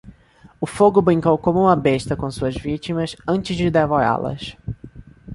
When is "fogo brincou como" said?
0.65-1.59